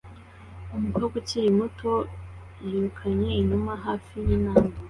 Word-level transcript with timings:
Umukobwa 0.75 1.13
ukiri 1.21 1.49
muto 1.59 1.91
yirukanye 2.63 3.29
inuma 3.41 3.71
hafi 3.85 4.13
yintambwe 4.27 4.75